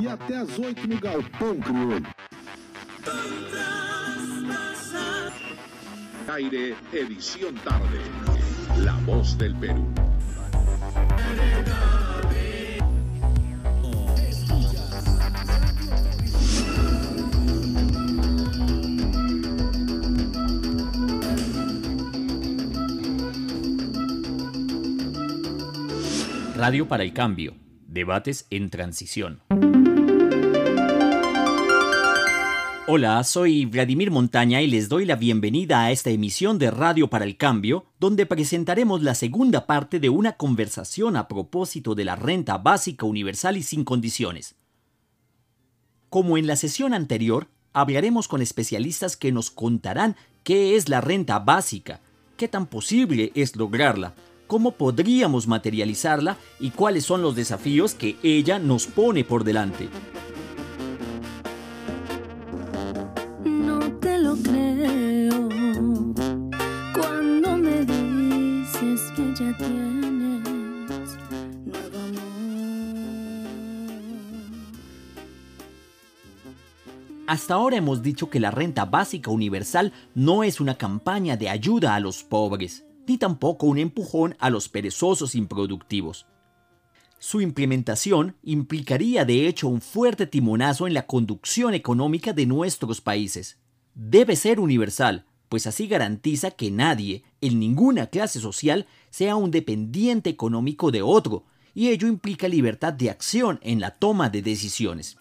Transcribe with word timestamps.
e 0.00 0.08
até 0.08 0.36
às 0.36 0.58
8 0.58 0.86
no 0.86 0.98
Galpão 1.00 1.58
Crioulo. 1.60 2.06
Aire, 6.28 6.74
edición 6.92 7.54
tarde. 7.56 8.00
La 8.78 8.94
voz 9.06 9.36
del 9.38 9.54
Perú. 9.56 9.86
Radio 26.56 26.88
para 26.88 27.02
el 27.02 27.12
Cambio. 27.12 27.63
Debates 27.94 28.48
en 28.50 28.70
transición. 28.70 29.40
Hola, 32.88 33.22
soy 33.22 33.66
Vladimir 33.66 34.10
Montaña 34.10 34.60
y 34.60 34.66
les 34.66 34.88
doy 34.88 35.04
la 35.04 35.14
bienvenida 35.14 35.84
a 35.84 35.92
esta 35.92 36.10
emisión 36.10 36.58
de 36.58 36.72
Radio 36.72 37.08
para 37.08 37.24
el 37.24 37.36
Cambio, 37.36 37.86
donde 38.00 38.26
presentaremos 38.26 39.04
la 39.04 39.14
segunda 39.14 39.66
parte 39.66 40.00
de 40.00 40.08
una 40.08 40.32
conversación 40.32 41.14
a 41.14 41.28
propósito 41.28 41.94
de 41.94 42.04
la 42.04 42.16
renta 42.16 42.58
básica 42.58 43.06
universal 43.06 43.56
y 43.56 43.62
sin 43.62 43.84
condiciones. 43.84 44.56
Como 46.10 46.36
en 46.36 46.48
la 46.48 46.56
sesión 46.56 46.94
anterior, 46.94 47.46
hablaremos 47.72 48.26
con 48.26 48.42
especialistas 48.42 49.16
que 49.16 49.30
nos 49.30 49.52
contarán 49.52 50.16
qué 50.42 50.74
es 50.74 50.88
la 50.88 51.00
renta 51.00 51.38
básica, 51.38 52.00
qué 52.36 52.48
tan 52.48 52.66
posible 52.66 53.30
es 53.36 53.54
lograrla, 53.54 54.14
cómo 54.46 54.72
podríamos 54.72 55.46
materializarla 55.46 56.36
y 56.60 56.70
cuáles 56.70 57.04
son 57.04 57.22
los 57.22 57.36
desafíos 57.36 57.94
que 57.94 58.16
ella 58.22 58.58
nos 58.58 58.86
pone 58.86 59.24
por 59.24 59.44
delante. 59.44 59.88
creo. 64.42 65.48
Cuando 66.94 67.56
me 67.56 67.84
dices 67.84 69.12
que 69.14 69.34
ya 69.34 69.56
tienes 69.56 70.10
nuevo 70.10 72.00
Hasta 77.26 77.54
ahora 77.54 77.76
hemos 77.76 78.02
dicho 78.02 78.28
que 78.28 78.40
la 78.40 78.50
renta 78.50 78.84
básica 78.84 79.30
universal 79.30 79.92
no 80.14 80.44
es 80.44 80.60
una 80.60 80.76
campaña 80.76 81.36
de 81.36 81.48
ayuda 81.48 81.94
a 81.94 82.00
los 82.00 82.22
pobres, 82.22 82.84
ni 83.06 83.18
tampoco 83.18 83.66
un 83.66 83.78
empujón 83.78 84.36
a 84.38 84.50
los 84.50 84.68
perezosos 84.68 85.34
improductivos. 85.34 86.26
Su 87.18 87.40
implementación 87.40 88.36
implicaría 88.42 89.24
de 89.24 89.46
hecho 89.46 89.68
un 89.68 89.80
fuerte 89.80 90.26
timonazo 90.26 90.86
en 90.86 90.94
la 90.94 91.06
conducción 91.06 91.74
económica 91.74 92.32
de 92.32 92.46
nuestros 92.46 93.00
países, 93.00 93.58
debe 93.94 94.36
ser 94.36 94.60
universal, 94.60 95.24
pues 95.48 95.66
así 95.66 95.86
garantiza 95.86 96.50
que 96.50 96.70
nadie, 96.70 97.22
en 97.40 97.60
ninguna 97.60 98.08
clase 98.08 98.40
social, 98.40 98.86
sea 99.10 99.36
un 99.36 99.50
dependiente 99.50 100.30
económico 100.30 100.90
de 100.90 101.02
otro, 101.02 101.44
y 101.74 101.88
ello 101.88 102.08
implica 102.08 102.48
libertad 102.48 102.92
de 102.92 103.10
acción 103.10 103.58
en 103.62 103.80
la 103.80 103.92
toma 103.92 104.30
de 104.30 104.42
decisiones. 104.42 105.16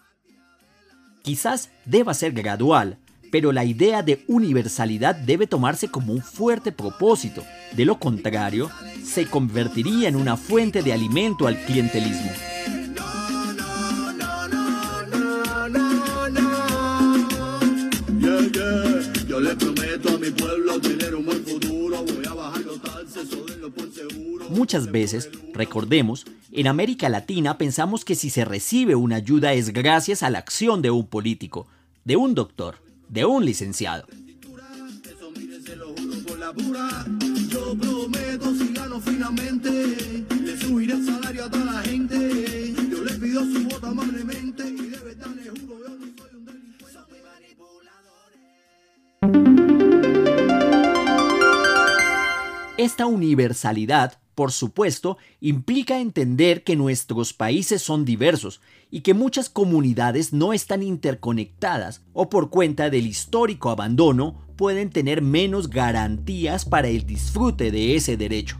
Quizás 1.23 1.71
deba 1.85 2.13
ser 2.13 2.33
gradual, 2.33 2.99
pero 3.33 3.51
la 3.51 3.65
idea 3.65 4.03
de 4.03 4.23
universalidad 4.27 5.15
debe 5.15 5.47
tomarse 5.47 5.87
como 5.87 6.13
un 6.13 6.21
fuerte 6.21 6.71
propósito, 6.71 7.43
de 7.75 7.83
lo 7.83 7.97
contrario, 7.97 8.69
se 9.03 9.25
convertiría 9.25 10.07
en 10.07 10.15
una 10.15 10.37
fuente 10.37 10.83
de 10.83 10.93
alimento 10.93 11.47
al 11.47 11.57
clientelismo. 11.65 12.29
Muchas 24.51 24.91
veces, 24.91 25.31
recordemos, 25.55 26.27
en 26.51 26.67
América 26.67 27.09
Latina 27.09 27.57
pensamos 27.57 28.05
que 28.05 28.13
si 28.13 28.29
se 28.29 28.45
recibe 28.45 28.93
una 28.93 29.15
ayuda 29.15 29.53
es 29.53 29.73
gracias 29.73 30.21
a 30.21 30.29
la 30.29 30.37
acción 30.37 30.83
de 30.83 30.91
un 30.91 31.07
político, 31.07 31.65
de 32.05 32.15
un 32.15 32.35
doctor, 32.35 32.82
de 33.13 33.25
un 33.25 33.45
licenciado. 33.45 34.07
Yo 42.89 43.03
le 43.03 43.13
pido 43.19 43.43
su 43.43 43.63
voto 43.65 43.93
y 43.93 44.89
le 44.89 45.03
juro 45.03 45.29
yo 45.43 45.53
soy 45.55 46.35
un 46.35 46.45
delincuente. 46.45 47.53
Esta 52.77 53.05
universalidad 53.05 54.22
por 54.35 54.51
supuesto, 54.51 55.17
implica 55.41 55.99
entender 55.99 56.63
que 56.63 56.75
nuestros 56.75 57.33
países 57.33 57.81
son 57.81 58.05
diversos 58.05 58.61
y 58.89 59.01
que 59.01 59.13
muchas 59.13 59.49
comunidades 59.49 60.33
no 60.33 60.53
están 60.53 60.83
interconectadas 60.83 62.01
o 62.13 62.29
por 62.29 62.49
cuenta 62.49 62.89
del 62.89 63.07
histórico 63.07 63.69
abandono 63.69 64.43
pueden 64.55 64.89
tener 64.89 65.21
menos 65.21 65.69
garantías 65.69 66.65
para 66.65 66.87
el 66.87 67.05
disfrute 67.05 67.71
de 67.71 67.95
ese 67.95 68.17
derecho. 68.17 68.57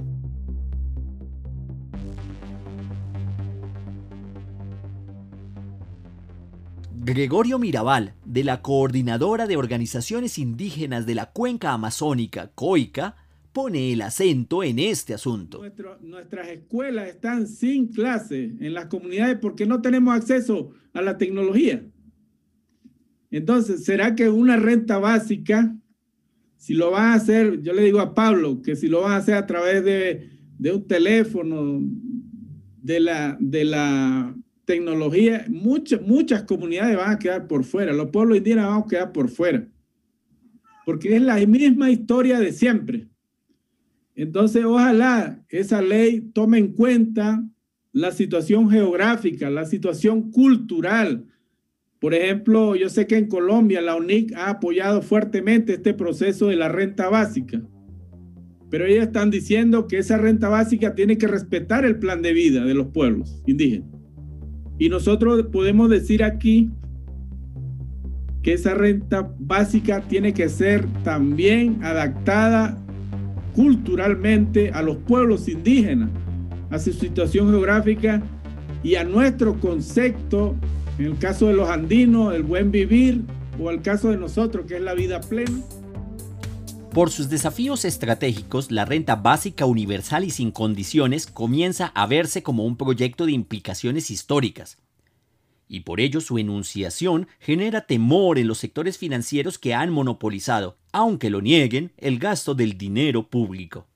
Gregorio 7.05 7.59
Mirabal, 7.59 8.15
de 8.23 8.45
la 8.45 8.61
Coordinadora 8.61 9.45
de 9.45 9.57
Organizaciones 9.57 10.37
Indígenas 10.37 11.05
de 11.05 11.15
la 11.15 11.31
Cuenca 11.31 11.73
Amazónica, 11.73 12.51
COICA, 12.55 13.17
pone 13.53 13.93
el 13.93 14.01
acento 14.01 14.63
en 14.63 14.79
este 14.79 15.13
asunto. 15.13 15.61
nuestras 16.01 16.49
escuelas 16.49 17.07
están 17.07 17.47
sin 17.47 17.87
clase 17.87 18.55
en 18.59 18.73
las 18.73 18.87
comunidades 18.87 19.37
porque 19.39 19.65
no 19.67 19.81
tenemos 19.81 20.15
acceso 20.15 20.71
a 20.91 21.01
la 21.01 21.17
tecnología. 21.17 21.85
Entonces, 23.29 23.85
¿será 23.85 24.15
que 24.15 24.29
una 24.29 24.57
renta 24.57 24.97
básica, 24.97 25.75
si 26.57 26.73
lo 26.73 26.91
van 26.91 27.11
a 27.11 27.13
hacer, 27.13 27.61
yo 27.61 27.73
le 27.73 27.83
digo 27.83 27.99
a 27.99 28.13
Pablo, 28.13 28.61
que 28.61 28.75
si 28.75 28.87
lo 28.87 29.01
van 29.01 29.13
a 29.13 29.17
hacer 29.17 29.35
a 29.35 29.45
través 29.45 29.83
de, 29.83 30.29
un 30.71 30.87
teléfono, 30.87 31.81
de 32.81 32.99
la, 32.99 34.35
tecnología, 34.65 35.45
muchas 35.49 36.43
comunidades 36.43 36.95
van 36.95 37.11
a 37.11 37.19
quedar 37.19 37.47
por 37.47 37.65
fuera, 37.65 37.91
los 37.91 38.11
pueblos 38.11 38.37
indígenas 38.37 38.67
van 38.67 38.83
a 38.83 38.87
quedar 38.87 39.11
por 39.11 39.29
fuera, 39.29 39.67
porque 40.85 41.17
es 41.17 41.21
la 41.21 41.35
misma 41.45 41.91
historia 41.91 42.39
de 42.39 42.53
siempre 42.53 43.09
entonces, 44.15 44.63
ojalá 44.63 45.43
esa 45.49 45.81
ley 45.81 46.21
tome 46.33 46.59
en 46.59 46.73
cuenta 46.73 47.43
la 47.91 48.11
situación 48.11 48.69
geográfica, 48.69 49.49
la 49.49 49.65
situación 49.65 50.31
cultural. 50.31 51.25
Por 51.99 52.13
ejemplo, 52.13 52.75
yo 52.75 52.89
sé 52.89 53.07
que 53.07 53.17
en 53.17 53.27
Colombia 53.27 53.81
la 53.81 53.95
UNIC 53.95 54.33
ha 54.35 54.49
apoyado 54.49 55.01
fuertemente 55.01 55.73
este 55.73 55.93
proceso 55.93 56.47
de 56.47 56.55
la 56.55 56.69
renta 56.69 57.09
básica, 57.09 57.61
pero 58.69 58.85
ellos 58.85 59.05
están 59.05 59.29
diciendo 59.29 59.87
que 59.87 59.99
esa 59.99 60.17
renta 60.17 60.49
básica 60.49 60.95
tiene 60.95 61.17
que 61.17 61.27
respetar 61.27 61.85
el 61.85 61.99
plan 61.99 62.21
de 62.21 62.33
vida 62.33 62.65
de 62.65 62.73
los 62.73 62.87
pueblos 62.87 63.41
indígenas. 63.45 63.89
Y 64.79 64.89
nosotros 64.89 65.47
podemos 65.51 65.89
decir 65.89 66.23
aquí 66.23 66.71
que 68.41 68.53
esa 68.53 68.73
renta 68.73 69.33
básica 69.39 70.01
tiene 70.01 70.33
que 70.33 70.49
ser 70.49 70.85
también 71.03 71.81
adaptada 71.83 72.82
culturalmente 73.55 74.71
a 74.71 74.81
los 74.81 74.97
pueblos 74.97 75.47
indígenas, 75.47 76.09
a 76.69 76.79
su 76.79 76.93
situación 76.93 77.49
geográfica 77.49 78.21
y 78.83 78.95
a 78.95 79.03
nuestro 79.03 79.59
concepto, 79.59 80.55
en 80.97 81.05
el 81.05 81.17
caso 81.17 81.47
de 81.47 81.53
los 81.53 81.69
andinos, 81.69 82.33
el 82.33 82.43
buen 82.43 82.71
vivir, 82.71 83.21
o 83.59 83.69
el 83.69 83.81
caso 83.81 84.09
de 84.09 84.17
nosotros, 84.17 84.65
que 84.67 84.77
es 84.77 84.81
la 84.81 84.93
vida 84.93 85.21
plena. 85.21 85.59
Por 86.93 87.09
sus 87.09 87.29
desafíos 87.29 87.85
estratégicos, 87.85 88.71
la 88.71 88.85
renta 88.85 89.15
básica 89.15 89.65
universal 89.65 90.23
y 90.23 90.29
sin 90.29 90.51
condiciones 90.51 91.25
comienza 91.25 91.87
a 91.87 92.05
verse 92.05 92.43
como 92.43 92.65
un 92.65 92.77
proyecto 92.77 93.25
de 93.25 93.31
implicaciones 93.31 94.11
históricas. 94.11 94.77
Y 95.73 95.79
por 95.79 95.99
ello 95.99 96.21
su 96.21 96.37
enunciación 96.37 97.27
genera 97.39 97.87
temor 97.87 98.37
en 98.37 98.47
los 98.47 98.59
sectores 98.59 98.99
financieros 98.99 99.57
que 99.57 99.73
han 99.73 99.89
monopolizado 99.89 100.77
aunque 100.91 101.31
lo 101.31 101.41
nieguen, 101.41 101.91
el 101.97 102.19
gasto 102.19 102.53
del 102.53 102.77
dinero 102.77 103.27
público. 103.27 103.87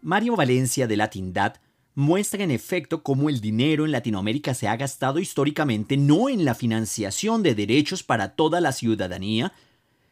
Mario 0.00 0.36
Valencia 0.36 0.86
de 0.86 0.96
Latindad 0.96 1.56
muestra 1.96 2.44
en 2.44 2.52
efecto 2.52 3.02
cómo 3.02 3.28
el 3.28 3.40
dinero 3.40 3.84
en 3.84 3.90
Latinoamérica 3.90 4.54
se 4.54 4.68
ha 4.68 4.76
gastado 4.76 5.18
históricamente 5.18 5.96
no 5.96 6.28
en 6.28 6.44
la 6.44 6.54
financiación 6.54 7.42
de 7.42 7.56
derechos 7.56 8.04
para 8.04 8.36
toda 8.36 8.60
la 8.60 8.70
ciudadanía, 8.70 9.52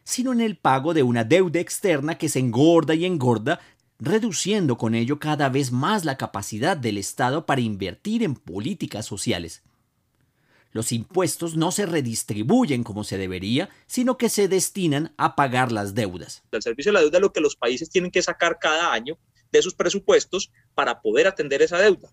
sino 0.03 0.33
en 0.33 0.41
el 0.41 0.57
pago 0.57 0.93
de 0.93 1.05
una 1.05 1.23
deuda 1.23 1.61
externa 1.61 2.19
que 2.19 2.29
se 2.29 2.41
engorda 2.41 2.97
y 2.97 3.05
engorda 3.05 3.61
reduciendo 3.99 4.77
con 4.77 4.95
ello 4.95 5.19
cada 5.19 5.49
vez 5.49 5.73
más 5.73 6.05
la 6.05 6.17
capacidad 6.17 6.77
del 6.77 6.99
Estado 6.99 7.47
para 7.47 7.61
invertir 7.61 8.23
en 8.23 8.35
políticas 8.35 9.07
sociales. 9.07 9.63
Los 10.73 10.91
impuestos 10.91 11.57
no 11.57 11.71
se 11.71 11.87
redistribuyen 11.87 12.83
como 12.83 13.05
se 13.05 13.17
debería, 13.17 13.71
sino 13.87 14.19
que 14.19 14.29
se 14.29 14.49
destinan 14.49 15.15
a 15.17 15.37
pagar 15.37 15.71
las 15.71 15.95
deudas. 15.95 16.43
El 16.51 16.63
servicio 16.63 16.91
de 16.91 16.95
la 16.95 17.01
deuda 17.01 17.19
es 17.19 17.23
lo 17.23 17.33
que 17.33 17.41
los 17.41 17.55
países 17.55 17.89
tienen 17.89 18.11
que 18.11 18.23
sacar 18.23 18.59
cada 18.59 18.93
año 18.93 19.17
de 19.53 19.63
sus 19.63 19.75
presupuestos 19.75 20.51
para 20.75 21.01
poder 21.01 21.29
atender 21.29 21.63
esa 21.63 21.79
deuda. 21.79 22.11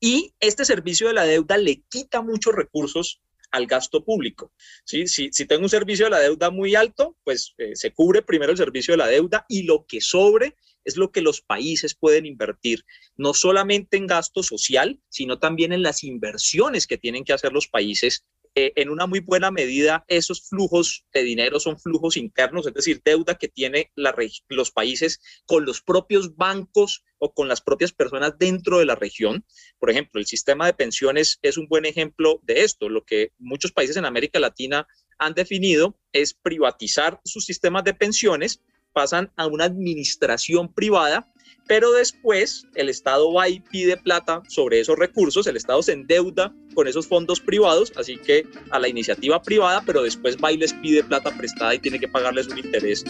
Y 0.00 0.32
este 0.40 0.64
servicio 0.64 1.08
de 1.08 1.14
la 1.14 1.24
deuda 1.24 1.58
le 1.58 1.82
quita 1.90 2.22
muchos 2.22 2.54
recursos 2.54 3.20
al 3.50 3.66
gasto 3.66 4.02
público. 4.02 4.52
¿sí? 4.84 5.06
Si, 5.06 5.28
si 5.30 5.44
tengo 5.44 5.64
un 5.64 5.68
servicio 5.68 6.06
de 6.06 6.10
la 6.10 6.20
deuda 6.20 6.50
muy 6.50 6.74
alto, 6.74 7.14
pues 7.24 7.54
eh, 7.58 7.74
se 7.74 7.92
cubre 7.92 8.22
primero 8.22 8.52
el 8.52 8.58
servicio 8.58 8.92
de 8.92 8.98
la 8.98 9.06
deuda 9.06 9.44
y 9.48 9.64
lo 9.64 9.84
que 9.86 10.00
sobre 10.00 10.56
es 10.88 10.96
lo 10.96 11.12
que 11.12 11.20
los 11.20 11.40
países 11.42 11.94
pueden 11.94 12.26
invertir, 12.26 12.84
no 13.16 13.34
solamente 13.34 13.96
en 13.96 14.06
gasto 14.06 14.42
social, 14.42 15.00
sino 15.08 15.38
también 15.38 15.72
en 15.72 15.82
las 15.82 16.02
inversiones 16.02 16.86
que 16.86 16.98
tienen 16.98 17.24
que 17.24 17.32
hacer 17.32 17.52
los 17.52 17.68
países 17.68 18.24
eh, 18.54 18.72
en 18.74 18.90
una 18.90 19.06
muy 19.06 19.20
buena 19.20 19.52
medida 19.52 20.04
esos 20.08 20.48
flujos 20.48 21.04
de 21.12 21.22
dinero 21.22 21.60
son 21.60 21.78
flujos 21.78 22.16
internos, 22.16 22.66
es 22.66 22.74
decir, 22.74 23.00
deuda 23.04 23.36
que 23.36 23.46
tiene 23.46 23.92
los 23.94 24.72
países 24.72 25.20
con 25.46 25.64
los 25.64 25.80
propios 25.80 26.34
bancos 26.34 27.04
o 27.18 27.32
con 27.32 27.46
las 27.46 27.60
propias 27.60 27.92
personas 27.92 28.36
dentro 28.36 28.80
de 28.80 28.86
la 28.86 28.96
región. 28.96 29.44
Por 29.78 29.90
ejemplo, 29.90 30.18
el 30.18 30.26
sistema 30.26 30.66
de 30.66 30.74
pensiones 30.74 31.38
es 31.42 31.56
un 31.56 31.68
buen 31.68 31.84
ejemplo 31.84 32.40
de 32.42 32.62
esto. 32.62 32.88
Lo 32.88 33.04
que 33.04 33.30
muchos 33.38 33.70
países 33.70 33.96
en 33.96 34.06
América 34.06 34.40
Latina 34.40 34.88
han 35.18 35.34
definido 35.34 35.96
es 36.12 36.34
privatizar 36.34 37.20
sus 37.24 37.44
sistemas 37.44 37.84
de 37.84 37.94
pensiones, 37.94 38.62
pasan 38.92 39.32
a 39.36 39.46
una 39.46 39.64
administración 39.64 40.72
privada 40.72 41.28
pero 41.68 41.92
después 41.92 42.66
el 42.74 42.88
Estado 42.88 43.30
va 43.32 43.48
y 43.48 43.60
pide 43.60 43.98
plata 43.98 44.42
sobre 44.48 44.80
esos 44.80 44.98
recursos, 44.98 45.46
el 45.46 45.56
Estado 45.56 45.82
se 45.82 45.92
endeuda 45.92 46.52
con 46.74 46.88
esos 46.88 47.06
fondos 47.06 47.40
privados, 47.40 47.92
así 47.96 48.16
que 48.16 48.46
a 48.70 48.78
la 48.78 48.88
iniciativa 48.88 49.40
privada, 49.42 49.82
pero 49.84 50.02
después 50.02 50.38
va 50.42 50.50
y 50.50 50.56
les 50.56 50.72
pide 50.72 51.04
plata 51.04 51.30
prestada 51.36 51.74
y 51.74 51.78
tiene 51.78 52.00
que 52.00 52.08
pagarles 52.08 52.48
un 52.48 52.58
interés 52.58 53.04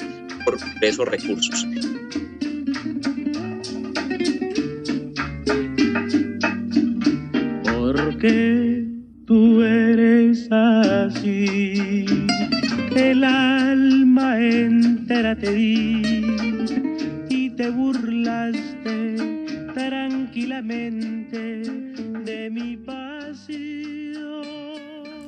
por 0.45 0.59
esos 0.83 1.07
recursos. 1.07 1.67
Porque 7.63 8.85
tú 9.25 9.63
eres 9.63 10.49
así, 10.51 12.05
el 12.97 13.23
alma 13.23 14.41
di 15.09 16.03
te 17.57 17.71
burlaste 17.71 19.17
tranquilamente 19.75 21.63
de 22.25 22.51
mi 22.51 22.77
pasión. 22.77 24.45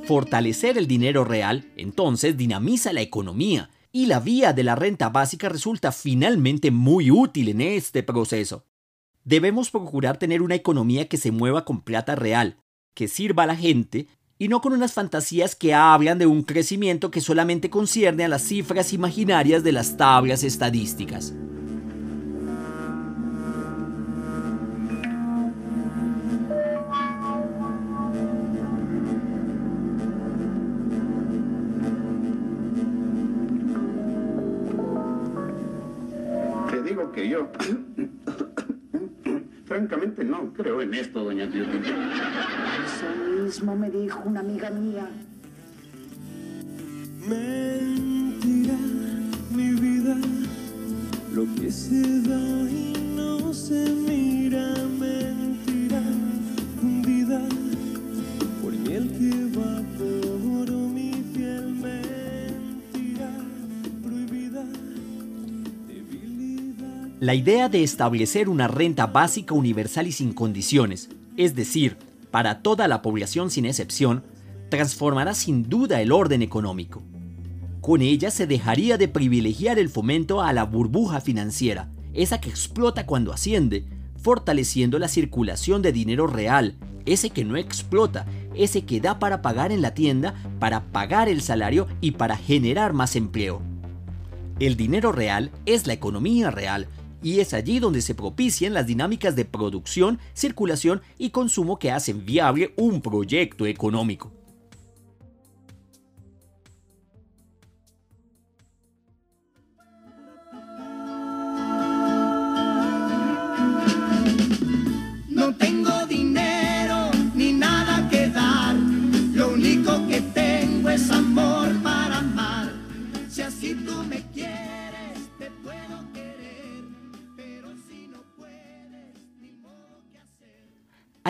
Fortalecer 0.04 0.76
el 0.76 0.86
dinero 0.86 1.24
real 1.24 1.72
entonces 1.76 2.36
dinamiza 2.36 2.92
la 2.92 3.00
economía 3.00 3.70
y 3.90 4.06
la 4.06 4.20
vía 4.20 4.52
de 4.52 4.64
la 4.64 4.76
renta 4.76 5.08
básica 5.08 5.48
resulta 5.48 5.92
finalmente 5.92 6.70
muy 6.70 7.10
útil 7.10 7.48
en 7.48 7.62
este 7.62 8.02
proceso. 8.02 8.66
Debemos 9.24 9.70
procurar 9.70 10.18
tener 10.18 10.42
una 10.42 10.56
economía 10.56 11.08
que 11.08 11.16
se 11.16 11.32
mueva 11.32 11.64
con 11.64 11.80
plata 11.80 12.14
real, 12.16 12.58
que 12.94 13.08
sirva 13.08 13.44
a 13.44 13.46
la 13.46 13.56
gente 13.56 14.08
y 14.40 14.48
no 14.48 14.62
con 14.62 14.72
unas 14.72 14.94
fantasías 14.94 15.54
que 15.54 15.74
hablan 15.74 16.18
de 16.18 16.26
un 16.26 16.42
crecimiento 16.42 17.10
que 17.10 17.20
solamente 17.20 17.68
concierne 17.68 18.24
a 18.24 18.28
las 18.28 18.42
cifras 18.42 18.94
imaginarias 18.94 19.62
de 19.62 19.72
las 19.72 19.98
tablas 19.98 20.42
estadísticas. 20.42 21.34
que 37.12 37.28
yo, 37.28 37.48
francamente, 39.80 40.24
no 40.24 40.52
creo 40.52 40.82
en 40.82 40.92
esto, 40.92 41.24
doña 41.24 41.48
Tierra. 41.48 41.72
Eso 42.84 43.42
mismo 43.42 43.74
me 43.76 43.90
dijo 43.90 44.20
una 44.26 44.40
amiga 44.40 44.68
mía. 44.70 45.08
Mentira, 47.26 48.74
mi 49.50 49.72
vida, 49.72 50.16
lo 51.32 51.46
que 51.54 51.70
se 51.70 52.20
da 52.28 52.70
y 52.70 53.14
no 53.16 53.54
se 53.54 53.90
mira, 53.90 54.74
La 67.20 67.34
idea 67.34 67.68
de 67.68 67.82
establecer 67.82 68.48
una 68.48 68.66
renta 68.66 69.06
básica 69.06 69.52
universal 69.52 70.06
y 70.06 70.12
sin 70.12 70.32
condiciones, 70.32 71.10
es 71.36 71.54
decir, 71.54 71.98
para 72.30 72.62
toda 72.62 72.88
la 72.88 73.02
población 73.02 73.50
sin 73.50 73.66
excepción, 73.66 74.24
transformará 74.70 75.34
sin 75.34 75.68
duda 75.68 76.00
el 76.00 76.12
orden 76.12 76.40
económico. 76.40 77.02
Con 77.82 78.00
ella 78.00 78.30
se 78.30 78.46
dejaría 78.46 78.96
de 78.96 79.06
privilegiar 79.06 79.78
el 79.78 79.90
fomento 79.90 80.40
a 80.40 80.54
la 80.54 80.64
burbuja 80.64 81.20
financiera, 81.20 81.90
esa 82.14 82.40
que 82.40 82.48
explota 82.48 83.04
cuando 83.04 83.34
asciende, 83.34 83.84
fortaleciendo 84.16 84.98
la 84.98 85.08
circulación 85.08 85.82
de 85.82 85.92
dinero 85.92 86.26
real, 86.26 86.76
ese 87.04 87.28
que 87.28 87.44
no 87.44 87.58
explota, 87.58 88.24
ese 88.54 88.86
que 88.86 88.98
da 88.98 89.18
para 89.18 89.42
pagar 89.42 89.72
en 89.72 89.82
la 89.82 89.92
tienda, 89.92 90.36
para 90.58 90.86
pagar 90.86 91.28
el 91.28 91.42
salario 91.42 91.86
y 92.00 92.12
para 92.12 92.38
generar 92.38 92.94
más 92.94 93.14
empleo. 93.14 93.60
El 94.58 94.76
dinero 94.76 95.12
real 95.12 95.50
es 95.66 95.86
la 95.86 95.92
economía 95.92 96.50
real, 96.50 96.86
y 97.22 97.40
es 97.40 97.54
allí 97.54 97.78
donde 97.78 98.02
se 98.02 98.14
propician 98.14 98.74
las 98.74 98.86
dinámicas 98.86 99.36
de 99.36 99.44
producción, 99.44 100.18
circulación 100.34 101.02
y 101.18 101.30
consumo 101.30 101.78
que 101.78 101.90
hacen 101.90 102.24
viable 102.24 102.72
un 102.76 103.00
proyecto 103.00 103.66
económico. 103.66 104.39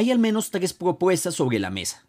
Hay 0.00 0.10
al 0.10 0.18
menos 0.18 0.50
tres 0.50 0.72
propuestas 0.72 1.34
sobre 1.34 1.58
la 1.58 1.68
mesa. 1.68 2.06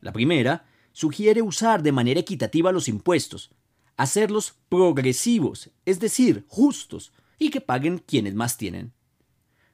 La 0.00 0.10
primera 0.10 0.64
sugiere 0.92 1.42
usar 1.42 1.82
de 1.82 1.92
manera 1.92 2.18
equitativa 2.18 2.72
los 2.72 2.88
impuestos, 2.88 3.54
hacerlos 3.98 4.56
progresivos, 4.70 5.70
es 5.84 6.00
decir, 6.00 6.46
justos, 6.48 7.12
y 7.38 7.50
que 7.50 7.60
paguen 7.60 7.98
quienes 7.98 8.34
más 8.34 8.56
tienen. 8.56 8.94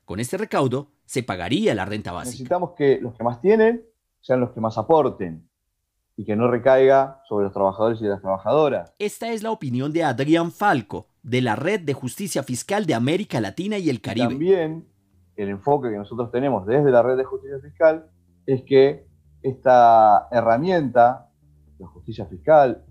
Con 0.05 0.19
este 0.19 0.37
recaudo 0.37 0.91
se 1.05 1.23
pagaría 1.23 1.73
la 1.77 1.85
renta 1.85 2.11
básica. 2.11 2.33
Necesitamos 2.33 2.71
que 2.77 2.99
los 3.01 3.15
que 3.15 3.23
más 3.23 3.41
tienen 3.41 3.85
sean 4.21 4.41
los 4.41 4.51
que 4.51 4.61
más 4.61 4.77
aporten 4.77 5.49
y 6.17 6.25
que 6.25 6.35
no 6.35 6.51
recaiga 6.51 7.23
sobre 7.29 7.45
los 7.45 7.55
trabajadores 7.55 8.01
y 8.01 8.07
las 8.07 8.23
trabajadoras. 8.23 8.93
Esta 8.99 9.31
es 9.31 9.45
la 9.45 9.53
opinión 9.53 9.93
de 9.93 10.03
Adrián 10.03 10.51
Falco, 10.51 11.11
de 11.23 11.43
la 11.43 11.55
Red 11.55 11.83
de 11.83 11.93
Justicia 11.93 12.43
Fiscal 12.43 12.87
de 12.87 12.95
América 12.95 13.41
Latina 13.41 13.79
y 13.79 13.89
el 13.89 14.01
Caribe. 14.01 14.31
También 14.31 14.96
el 15.37 15.51
enfoque 15.51 15.91
que 15.91 15.97
nosotros 15.97 16.31
tenemos 16.31 16.67
desde 16.67 16.91
la 16.91 17.03
Red 17.03 17.17
de 17.17 17.25
Justicia 17.25 17.59
Fiscal 17.61 18.07
es 18.47 18.63
que 18.63 19.07
esta 19.43 20.29
herramienta, 20.31 21.29
la 21.79 21.87
justicia 21.89 22.27
fiscal, 22.27 22.85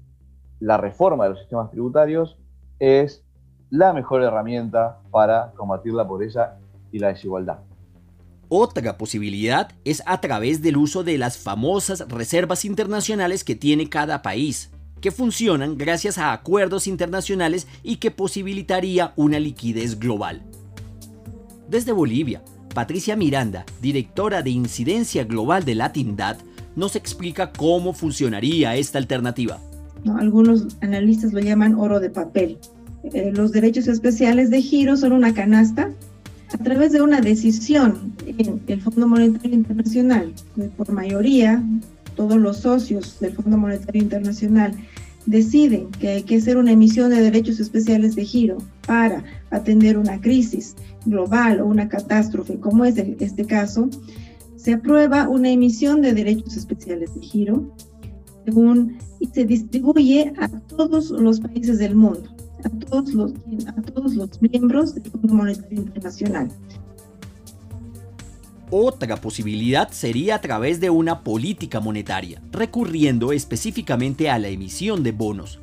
la 0.60 0.78
reforma 0.78 1.26
de 1.26 1.32
los 1.32 1.40
sistemas 1.40 1.72
tributarios, 1.72 2.38
es 2.80 3.26
la 3.70 3.94
mejor 3.94 4.22
herramienta 4.22 5.00
para 5.12 5.52
combatir 5.56 5.94
la 5.94 6.08
pobreza 6.08 6.58
y 6.92 7.00
la 7.00 7.10
desigualdad. 7.10 7.60
Otra 8.48 8.98
posibilidad 8.98 9.72
es 9.84 10.04
a 10.06 10.22
través 10.22 10.62
del 10.62 10.78
uso 10.78 11.04
de 11.04 11.18
las 11.18 11.38
famosas 11.38 12.08
reservas 12.08 12.64
internacionales 12.64 13.44
que 13.44 13.56
tiene 13.56 13.90
cada 13.90 14.22
país, 14.22 14.72
que 15.02 15.12
funcionan 15.12 15.78
gracias 15.78 16.18
a 16.18 16.32
acuerdos 16.32 16.86
internacionales 16.86 17.68
y 17.82 17.98
que 17.98 18.12
posibilitaría 18.12 19.14
una 19.16 19.40
liquidez 19.40 20.00
global. 20.00 20.44
Desde 21.76 21.92
Bolivia, 21.92 22.42
Patricia 22.74 23.18
Miranda, 23.18 23.66
directora 23.82 24.42
de 24.42 24.50
Incidencia 24.50 25.26
Global 25.26 25.66
de 25.66 25.76
Latindad, 25.76 26.38
nos 26.74 26.96
explica 26.96 27.52
cómo 27.52 27.92
funcionaría 27.92 28.78
esta 28.78 28.98
alternativa. 28.98 29.60
¿no? 30.06 30.16
Algunos 30.16 30.68
analistas 30.80 31.34
lo 31.34 31.42
llaman 31.42 31.76
oro 31.76 32.00
de 32.00 32.10
papel. 32.10 32.60
Eh, 33.12 33.34
los 33.36 33.52
derechos 33.52 33.90
especiales 33.90 34.52
de 34.52 34.62
giro 34.62 34.96
son 34.96 35.12
una 35.12 35.34
canasta 35.34 35.92
a 36.54 36.58
través 36.60 36.94
de 36.94 37.02
una 37.02 37.20
decisión 37.20 38.14
en 38.26 38.62
el 38.68 38.82
Fondo 38.82 39.06
Monetario 39.10 39.54
Internacional, 39.54 40.32
por 40.78 40.94
mayoría, 40.94 41.62
todos 42.16 42.38
los 42.38 42.60
socios 42.60 43.20
del 43.20 43.34
Fondo 43.34 43.58
Monetario 43.58 44.02
Internacional 44.02 44.72
deciden 45.26 45.90
que 45.92 46.10
hay 46.10 46.24
que 46.24 46.38
hacer 46.38 46.58
una 46.58 46.72
emisión 46.72 47.10
de 47.10 47.22
derechos 47.22 47.60
especiales 47.60 48.16
de 48.16 48.26
giro 48.26 48.58
para 48.86 49.24
atender 49.50 49.98
una 49.98 50.22
crisis 50.22 50.76
global 51.06 51.62
o 51.62 51.66
una 51.66 51.90
catástrofe, 51.90 52.60
como 52.60 52.86
es 52.86 52.98
este 52.98 53.46
caso, 53.46 53.90
se 54.56 54.74
aprueba 54.74 55.30
una 55.30 55.50
emisión 55.50 56.02
de 56.02 56.14
derechos 56.14 56.58
especiales 56.58 57.14
de 57.14 57.22
giro 57.22 57.72
según, 58.46 58.98
y 59.20 59.28
se 59.28 59.44
distribuye 59.46 60.32
a 60.38 60.48
todos 60.48 61.10
los 61.10 61.40
países 61.40 61.80
del 61.80 61.96
mundo, 61.96 62.30
a 62.64 62.70
todos 62.70 63.14
los, 63.14 63.34
a 63.66 63.82
todos 63.82 64.16
los 64.16 64.42
miembros 64.42 64.96
del 64.96 65.12
Fondo 65.12 65.34
Monetario 65.34 65.80
Internacional. 65.80 66.52
Otra 68.78 69.16
posibilidad 69.16 69.90
sería 69.92 70.36
a 70.36 70.42
través 70.42 70.82
de 70.82 70.90
una 70.90 71.22
política 71.22 71.80
monetaria, 71.80 72.42
recurriendo 72.52 73.32
específicamente 73.32 74.30
a 74.30 74.38
la 74.38 74.50
emisión 74.50 75.02
de 75.02 75.14
bonos. 75.14 75.62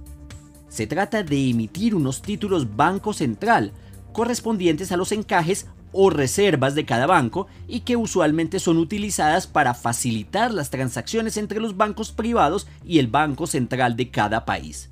Se 0.70 0.86
trata 0.86 1.22
de 1.22 1.50
emitir 1.50 1.94
unos 1.94 2.22
títulos 2.22 2.74
Banco 2.74 3.12
Central, 3.12 3.74
correspondientes 4.14 4.92
a 4.92 4.96
los 4.96 5.12
encajes 5.12 5.66
o 5.92 6.08
reservas 6.08 6.74
de 6.74 6.86
cada 6.86 7.04
banco 7.04 7.48
y 7.68 7.80
que 7.80 7.96
usualmente 7.96 8.58
son 8.58 8.78
utilizadas 8.78 9.46
para 9.46 9.74
facilitar 9.74 10.54
las 10.54 10.70
transacciones 10.70 11.36
entre 11.36 11.60
los 11.60 11.76
bancos 11.76 12.12
privados 12.12 12.66
y 12.82 12.98
el 12.98 13.08
Banco 13.08 13.46
Central 13.46 13.94
de 13.94 14.10
cada 14.10 14.46
país 14.46 14.88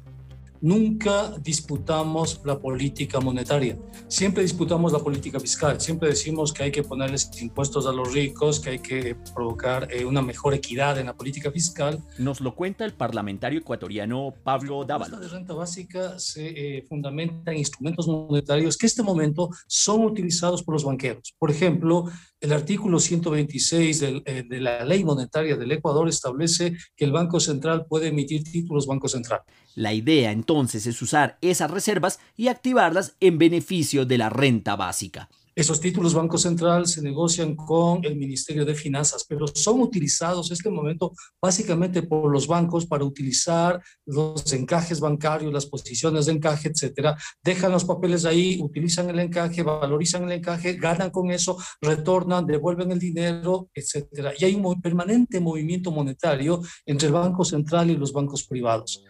nunca 0.61 1.37
disputamos 1.39 2.41
la 2.45 2.59
política 2.59 3.21
monetaria, 3.21 3.79
siempre 4.09 4.43
disputamos 4.43 4.93
la 4.93 4.99
política 4.99 5.41
fiscal, 5.41 5.81
siempre 5.81 6.09
decimos 6.11 6.53
que 6.53 6.65
hay 6.65 6.73
que 6.73 6.83
ponerles 6.83 7.31
impuestos 7.41 7.87
a 7.87 7.93
los 7.93 8.13
ricos, 8.13 8.61
que 8.61 8.71
hay 8.71 8.79
que 8.79 9.17
provocar 9.35 9.89
eh, 9.91 10.05
una 10.05 10.23
mejor 10.23 10.55
equidad 10.55 10.99
en 10.99 11.07
la 11.07 11.17
política 11.17 11.51
fiscal. 11.51 12.03
Nos 12.19 12.41
lo 12.41 12.55
cuenta 12.55 12.85
el 12.85 12.93
parlamentario 12.93 13.61
ecuatoriano 13.61 14.35
Pablo 14.43 14.85
Dávalos. 14.85 15.19
La 15.19 15.27
de 15.27 15.29
renta 15.29 15.55
básica 15.55 16.19
se 16.19 16.79
eh, 16.79 16.83
fundamenta 16.89 17.53
en 17.53 17.59
instrumentos 17.59 18.07
monetarios 18.07 18.77
que 18.77 18.87
en 18.87 18.89
este 18.89 19.03
momento 19.03 19.51
son 19.67 20.05
utilizados 20.05 20.63
por 20.63 20.75
los 20.75 20.85
banqueros. 20.85 21.35
Por 21.39 21.51
ejemplo, 21.51 22.05
el 22.41 22.53
artículo 22.53 22.99
126 22.99 24.03
eh, 24.03 24.45
de 24.49 24.61
la 24.61 24.85
ley 24.85 25.05
monetaria 25.05 25.57
del 25.57 25.73
Ecuador 25.73 26.09
establece 26.09 26.77
que 26.97 27.05
el 27.05 27.13
Banco 27.13 27.39
Central 27.39 27.87
puede 27.87 28.09
emitir 28.09 28.45
títulos 28.45 28.87
Banco 28.87 29.09
Central. 29.09 29.41
La 29.75 29.93
idea 29.93 30.33
entonces 30.33 30.87
es 30.87 31.01
usar 31.03 31.39
esas 31.43 31.71
reservas 31.71 32.19
y 32.37 32.49
activarlas 32.49 33.15
en 33.21 33.39
beneficio 33.39 34.07
de 34.07 34.19
la 34.19 34.31
renta 34.31 34.75
básica. 34.75 35.29
Esos 35.55 35.81
títulos 35.81 36.15
Banco 36.15 36.39
Central 36.39 36.87
se 36.87 37.03
negocian 37.03 37.57
con 37.57 38.05
el 38.05 38.17
Ministerio 38.17 38.65
de 38.65 38.75
Finanzas, 38.75 39.25
pero 39.29 39.47
son 39.49 39.81
utilizados 39.81 40.49
en 40.49 40.55
este 40.55 40.71
momento 40.71 41.13
básicamente 41.43 42.03
por 42.03 42.31
los 42.31 42.47
bancos 42.47 42.87
para 42.87 43.05
utilizar 43.05 43.83
los 44.07 44.53
encajes 44.53 45.01
bancarios, 45.01 45.53
las 45.53 45.67
posiciones 45.67 46.27
de 46.27 46.33
encaje, 46.33 46.69
etcétera. 46.69 47.17
Dejan 47.43 47.73
los 47.73 47.85
papeles 47.85 48.25
ahí, 48.25 48.61
utilizan 48.63 49.11
el 49.11 49.19
encaje, 49.19 49.63
valorizan 49.65 50.25
el 50.25 50.33
encaje, 50.33 50.75
ganan 50.75 51.11
con 51.11 51.33
eso, 51.33 51.59
retornan, 51.81 52.47
devuelven 52.47 52.93
el 52.93 53.01
dinero, 53.01 53.69
etcétera. 53.75 54.33
Y 54.39 54.45
hay 54.45 54.55
un 54.55 54.81
permanente 54.81 55.41
movimiento 55.41 55.91
monetario 55.91 56.61
entre 56.87 57.09
el 57.09 57.15
Banco 57.15 57.45
Central 57.45 57.91
y 57.91 57.97
los 57.97 58.13
bancos 58.13 58.47
privados. 58.47 59.05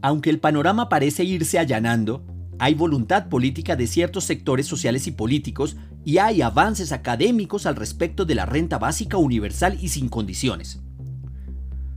Aunque 0.00 0.30
el 0.30 0.40
panorama 0.40 0.88
parece 0.88 1.22
irse 1.22 1.58
allanando, 1.58 2.24
hay 2.58 2.74
voluntad 2.74 3.28
política 3.28 3.76
de 3.76 3.86
ciertos 3.86 4.24
sectores 4.24 4.66
sociales 4.66 5.06
y 5.06 5.12
políticos 5.12 5.76
y 6.04 6.18
hay 6.18 6.42
avances 6.42 6.92
académicos 6.92 7.66
al 7.66 7.76
respecto 7.76 8.24
de 8.24 8.34
la 8.34 8.46
renta 8.46 8.78
básica 8.78 9.16
universal 9.16 9.78
y 9.80 9.88
sin 9.88 10.08
condiciones. 10.08 10.80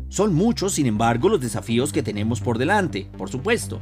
Son 0.09 0.33
muchos, 0.33 0.74
sin 0.74 0.85
embargo, 0.85 1.29
los 1.29 1.41
desafíos 1.41 1.91
que 1.91 2.03
tenemos 2.03 2.39
por 2.39 2.57
delante, 2.57 3.09
por 3.17 3.29
supuesto. 3.29 3.81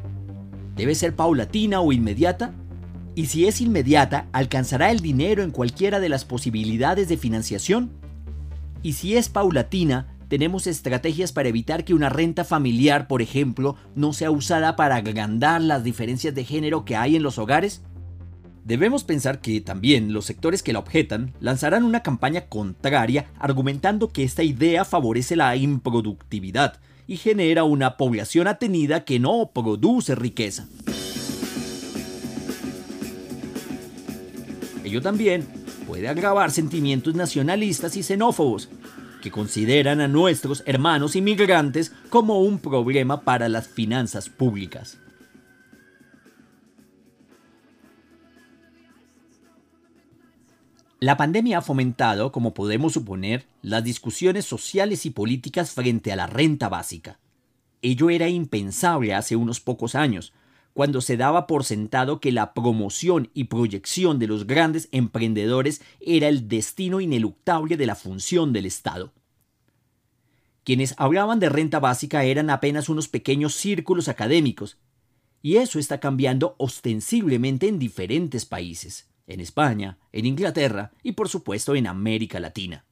¿Debe 0.75 0.96
ser 0.96 1.15
paulatina 1.15 1.82
o 1.82 1.92
inmediata? 1.92 2.53
Y 3.15 3.27
si 3.27 3.46
es 3.46 3.62
inmediata, 3.62 4.27
¿alcanzará 4.32 4.89
el 4.89 5.01
dinero 5.01 5.44
en 5.44 5.51
cualquiera 5.51 6.00
de 6.00 6.10
las 6.10 6.25
posibilidades 6.25 7.08
de 7.08 7.18
financiación? 7.18 7.92
Y 8.82 8.94
si 8.94 9.15
es 9.15 9.30
paulatina, 9.30 10.12
tenemos 10.34 10.66
estrategias 10.66 11.32
para 11.32 11.50
evitar 11.50 11.86
que 11.86 11.94
una 11.94 12.10
renta 12.10 12.44
familiar, 12.44 13.08
por 13.08 13.22
ejemplo, 13.22 13.75
no 13.94 14.13
sea 14.13 14.32
usada 14.32 14.75
para 14.75 14.96
agrandar 14.96 15.62
las 15.62 15.84
diferencias 15.84 16.34
de 16.34 16.44
género 16.44 16.86
que 16.86 16.96
hay 16.96 17.16
en 17.16 17.22
los 17.22 17.38
hogares? 17.38 17.84
Debemos 18.66 19.04
pensar 19.04 19.42
que 19.42 19.62
también 19.62 20.12
los 20.12 20.25
sectores 20.25 20.63
que 20.63 20.74
la 20.74 20.80
objetan 20.80 21.36
lanzarán 21.40 21.84
una 21.84 22.02
campaña 22.02 22.48
contraria 22.48 23.28
argumentando 23.38 24.10
que 24.10 24.24
esta 24.24 24.42
idea 24.42 24.86
favorece 24.86 25.36
la 25.36 25.56
improductividad 25.56 26.80
y 27.06 27.18
genera 27.18 27.63
una 27.63 27.96
población 27.96 28.48
atenida 28.48 29.06
que 29.06 29.20
no 29.20 29.52
produce 29.54 30.16
riqueza. 30.16 30.68
Ello 34.84 35.00
también 35.00 35.46
puede 35.86 36.08
agravar 36.08 36.50
sentimientos 36.50 37.13
nacionalistas 37.13 37.96
y 37.98 38.02
xenófobos, 38.02 38.70
que 39.24 39.32
consideran 39.32 40.01
a 40.01 40.10
nuestros 40.10 40.63
hermanos 40.65 41.15
inmigrantes 41.15 41.94
como 42.10 42.42
un 42.42 42.60
problema 42.60 43.22
para 43.22 43.48
las 43.48 43.70
finanzas 43.70 44.27
públicas. 44.27 44.98
La 51.00 51.15
pandemia 51.15 51.60
ha 51.60 51.62
fomentado, 51.62 52.34
como 52.34 52.53
podemos 52.53 52.92
suponer, 52.92 53.46
las 53.62 53.86
discusiones 53.86 54.44
sociales 54.44 55.06
y 55.06 55.10
políticas 55.10 55.72
frente 55.72 56.12
a 56.12 56.18
la 56.18 56.27
renta 56.27 56.68
básica. 56.68 57.18
Ello 57.82 58.10
era 58.10 58.27
impensable 58.27 59.13
hace 59.13 59.38
unos 59.38 59.62
pocos 59.62 59.96
años, 59.96 60.34
cuando 60.74 61.01
se 61.01 61.18
daba 61.18 61.48
por 61.48 61.63
sentado 61.63 62.20
que 62.20 62.32
la 62.32 62.53
promoción 62.53 63.30
y 63.34 63.46
proyección 63.46 64.20
de 64.20 64.27
los 64.27 64.48
grandes 64.48 64.89
emprendedores 64.92 65.82
era 66.00 66.27
el 66.27 66.48
destino 66.48 67.00
ineluctable 67.00 67.77
de 67.77 67.86
la 67.86 67.96
función 67.96 68.53
del 68.53 68.65
Estado. 68.65 69.13
Quienes 70.63 70.96
hablaban 70.98 71.39
de 71.39 71.50
renta 71.50 71.80
básica 71.80 72.24
eran 72.24 72.50
apenas 72.50 72.89
unos 72.89 73.08
pequeños 73.08 73.53
círculos 73.53 74.08
académicos, 74.08 74.77
y 75.42 75.58
eso 75.58 75.77
está 75.77 76.00
cambiando 76.00 76.56
ostensiblemente 76.58 77.68
en 77.68 77.77
diferentes 77.77 78.46
países, 78.46 79.10
en 79.27 79.42
España, 79.42 80.00
en 80.12 80.25
Inglaterra 80.25 80.92
y 81.03 81.12
por 81.12 81.27
supuesto 81.27 81.75
en 81.75 81.86
América 81.88 82.39
Latina. 82.39 82.86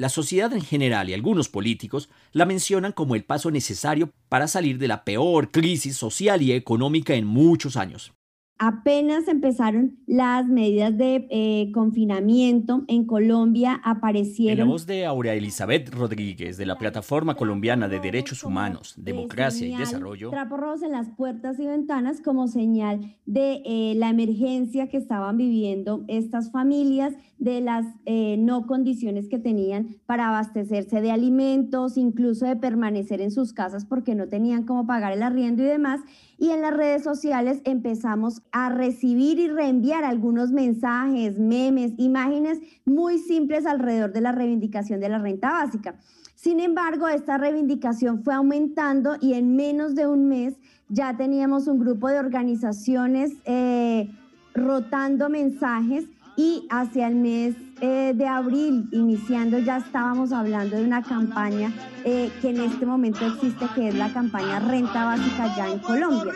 La 0.00 0.08
sociedad 0.08 0.50
en 0.54 0.62
general 0.62 1.10
y 1.10 1.12
algunos 1.12 1.50
políticos 1.50 2.08
la 2.32 2.46
mencionan 2.46 2.92
como 2.92 3.16
el 3.16 3.22
paso 3.22 3.50
necesario 3.50 4.14
para 4.30 4.48
salir 4.48 4.78
de 4.78 4.88
la 4.88 5.04
peor 5.04 5.50
crisis 5.50 5.98
social 5.98 6.40
y 6.40 6.52
económica 6.52 7.12
en 7.12 7.26
muchos 7.26 7.76
años 7.76 8.14
apenas 8.60 9.26
empezaron 9.26 9.98
las 10.06 10.46
medidas 10.46 10.96
de 10.96 11.26
eh, 11.30 11.72
confinamiento 11.72 12.84
en 12.88 13.06
Colombia, 13.06 13.80
aparecieron... 13.82 14.52
En 14.52 14.66
la 14.66 14.72
voz 14.72 14.86
de 14.86 15.06
Aurea 15.06 15.32
Elizabeth 15.32 15.88
Rodríguez, 15.88 16.58
de 16.58 16.66
la 16.66 16.76
Plataforma 16.76 17.36
Colombiana 17.36 17.88
de 17.88 18.00
Derechos 18.00 18.44
Humanos, 18.44 18.94
Democracia 18.98 19.66
y 19.66 19.74
Desarrollo. 19.74 20.28
Trapos 20.28 20.82
en 20.82 20.92
las 20.92 21.08
puertas 21.08 21.58
y 21.58 21.66
ventanas 21.66 22.20
como 22.20 22.48
señal 22.48 23.16
de 23.24 23.62
eh, 23.64 23.94
la 23.96 24.10
emergencia 24.10 24.88
que 24.88 24.98
estaban 24.98 25.38
viviendo 25.38 26.04
estas 26.06 26.52
familias, 26.52 27.14
de 27.40 27.62
las 27.62 27.86
eh, 28.04 28.36
no 28.38 28.66
condiciones 28.66 29.26
que 29.26 29.38
tenían 29.38 29.96
para 30.04 30.28
abastecerse 30.28 31.00
de 31.00 31.10
alimentos, 31.10 31.96
incluso 31.96 32.44
de 32.44 32.54
permanecer 32.54 33.22
en 33.22 33.30
sus 33.30 33.54
casas 33.54 33.86
porque 33.86 34.14
no 34.14 34.28
tenían 34.28 34.64
cómo 34.64 34.86
pagar 34.86 35.12
el 35.12 35.22
arriendo 35.22 35.62
y 35.62 35.66
demás. 35.66 36.00
Y 36.40 36.52
en 36.52 36.62
las 36.62 36.74
redes 36.74 37.04
sociales 37.04 37.60
empezamos 37.64 38.40
a 38.50 38.70
recibir 38.70 39.38
y 39.38 39.48
reenviar 39.48 40.04
algunos 40.04 40.52
mensajes, 40.52 41.38
memes, 41.38 41.92
imágenes 41.98 42.58
muy 42.86 43.18
simples 43.18 43.66
alrededor 43.66 44.14
de 44.14 44.22
la 44.22 44.32
reivindicación 44.32 45.00
de 45.00 45.10
la 45.10 45.18
renta 45.18 45.50
básica. 45.50 45.96
Sin 46.36 46.58
embargo, 46.58 47.08
esta 47.08 47.36
reivindicación 47.36 48.24
fue 48.24 48.32
aumentando 48.32 49.16
y 49.20 49.34
en 49.34 49.54
menos 49.54 49.94
de 49.94 50.06
un 50.06 50.28
mes 50.28 50.58
ya 50.88 51.14
teníamos 51.14 51.66
un 51.66 51.78
grupo 51.78 52.08
de 52.08 52.18
organizaciones 52.18 53.32
eh, 53.44 54.08
rotando 54.54 55.28
mensajes 55.28 56.06
y 56.38 56.66
hacia 56.70 57.06
el 57.06 57.16
mes 57.16 57.54
eh, 57.80 58.12
de 58.14 58.26
abril, 58.26 58.88
iniciando, 58.92 59.58
ya 59.58 59.78
estábamos 59.78 60.32
hablando 60.32 60.76
de 60.76 60.84
una 60.84 61.02
campaña 61.02 61.72
eh, 62.04 62.30
que 62.40 62.50
en 62.50 62.60
este 62.60 62.86
momento 62.86 63.26
existe, 63.26 63.66
que 63.74 63.88
es 63.88 63.94
la 63.94 64.12
campaña 64.12 64.60
Renta 64.60 65.04
Básica 65.04 65.54
ya 65.56 65.68
en 65.70 65.78
Colombia. 65.78 66.32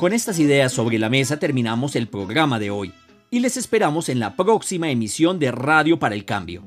Con 0.00 0.14
estas 0.14 0.38
ideas 0.38 0.72
sobre 0.72 0.98
la 0.98 1.10
mesa 1.10 1.38
terminamos 1.38 1.94
el 1.94 2.08
programa 2.08 2.58
de 2.58 2.70
hoy 2.70 2.90
y 3.30 3.40
les 3.40 3.58
esperamos 3.58 4.08
en 4.08 4.18
la 4.18 4.34
próxima 4.34 4.90
emisión 4.90 5.38
de 5.38 5.52
Radio 5.52 5.98
para 5.98 6.14
el 6.14 6.24
Cambio. 6.24 6.64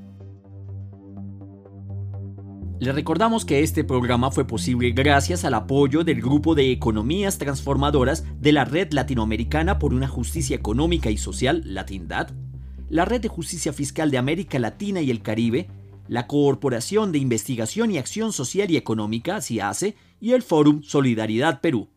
Les 2.80 2.94
recordamos 2.94 3.44
que 3.44 3.64
este 3.64 3.84
programa 3.84 4.30
fue 4.30 4.46
posible 4.46 4.92
gracias 4.92 5.46
al 5.46 5.56
apoyo 5.56 6.04
del 6.04 6.22
Grupo 6.22 6.54
de 6.54 6.72
Economías 6.72 7.40
Transformadoras 7.40 8.24
de 8.40 8.52
la 8.52 8.66
Red 8.66 8.94
Latinoamericana 8.94 9.80
por 9.80 9.96
una 9.96 10.08
Justicia 10.08 10.56
Económica 10.56 11.10
y 11.10 11.18
Social, 11.18 11.64
Latindad, 11.66 12.30
la 12.88 13.04
Red 13.04 13.22
de 13.22 13.30
Justicia 13.30 13.74
Fiscal 13.74 14.12
de 14.12 14.20
América 14.20 14.60
Latina 14.60 15.02
y 15.02 15.10
el 15.10 15.24
Caribe, 15.24 15.72
la 16.08 16.28
Corporación 16.28 17.12
de 17.12 17.18
Investigación 17.18 17.90
y 17.90 17.98
Acción 17.98 18.32
Social 18.32 18.70
y 18.70 18.78
Económica, 18.78 19.42
CIACE, 19.42 19.96
y 20.22 20.34
el 20.34 20.44
Fórum 20.44 20.84
Solidaridad 20.84 21.62
Perú. 21.62 21.90